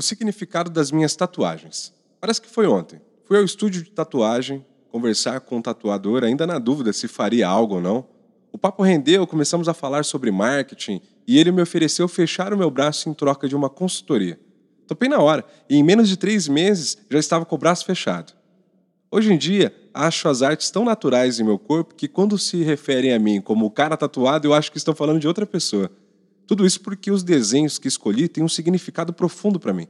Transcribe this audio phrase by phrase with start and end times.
[0.00, 1.92] O significado das minhas tatuagens.
[2.18, 3.02] Parece que foi ontem.
[3.26, 7.74] Fui ao estúdio de tatuagem, conversar com o tatuador, ainda na dúvida se faria algo
[7.74, 8.06] ou não.
[8.50, 12.70] O papo rendeu, começamos a falar sobre marketing e ele me ofereceu fechar o meu
[12.70, 14.40] braço em troca de uma consultoria.
[14.86, 18.32] Topei na hora e em menos de três meses já estava com o braço fechado.
[19.10, 23.12] Hoje em dia, acho as artes tão naturais em meu corpo que quando se referem
[23.12, 25.90] a mim como o cara tatuado, eu acho que estão falando de outra pessoa.
[26.50, 29.86] Tudo isso porque os desenhos que escolhi têm um significado profundo para mim.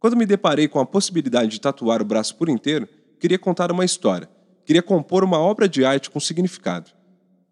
[0.00, 2.88] Quando me deparei com a possibilidade de tatuar o braço por inteiro,
[3.20, 4.28] queria contar uma história,
[4.66, 6.90] queria compor uma obra de arte com significado.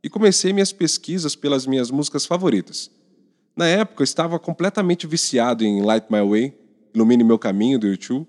[0.03, 2.91] E comecei minhas pesquisas pelas minhas músicas favoritas.
[3.55, 6.53] Na época, estava completamente viciado em Light My Way,
[6.93, 8.27] Ilumine Meu Caminho, do YouTube,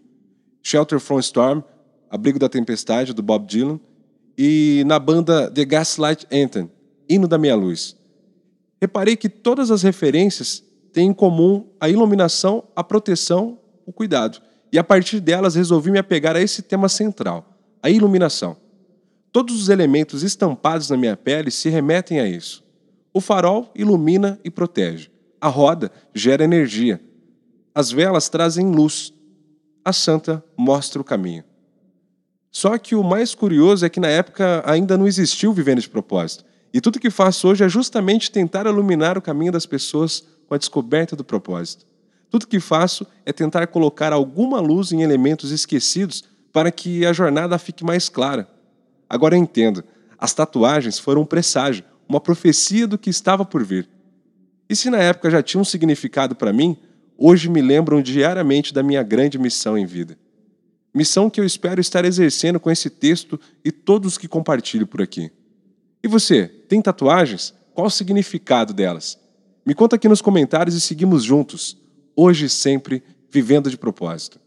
[0.62, 1.64] Shelter from Storm,
[2.08, 3.80] Abrigo da Tempestade, do Bob Dylan,
[4.38, 6.70] e na banda The Gaslight Anthem,
[7.10, 7.98] Hino da Minha Luz,
[8.82, 10.64] reparei que todas as referências
[10.94, 14.42] têm em comum a iluminação, a proteção, o cuidado.
[14.72, 17.46] E a partir delas resolvi me apegar a esse tema central,
[17.82, 18.58] a iluminação.
[19.32, 22.64] Todos os elementos estampados na minha pele se remetem a isso.
[23.14, 25.10] O farol ilumina e protege.
[25.40, 27.02] A roda gera energia.
[27.74, 29.14] As velas trazem luz.
[29.86, 31.44] A santa mostra o caminho.
[32.52, 36.44] Só que o mais curioso é que na época ainda não existiu vivendo de propósito.
[36.74, 40.58] E tudo que faço hoje é justamente tentar iluminar o caminho das pessoas com a
[40.58, 41.86] descoberta do propósito.
[42.30, 47.58] Tudo que faço é tentar colocar alguma luz em elementos esquecidos para que a jornada
[47.58, 48.48] fique mais clara.
[49.10, 49.84] Agora eu entendo.
[50.18, 53.88] As tatuagens foram um presságio, uma profecia do que estava por vir.
[54.70, 56.76] E se na época já tinha um significado para mim,
[57.18, 60.18] hoje me lembram diariamente da minha grande missão em vida.
[60.94, 65.32] Missão que eu espero estar exercendo com esse texto e todos que compartilho por aqui.
[66.04, 67.54] E você, tem tatuagens?
[67.74, 69.20] Qual o significado delas?
[69.66, 71.78] Me conta aqui nos comentários e seguimos juntos,
[72.16, 74.40] hoje e sempre, vivendo de propósito.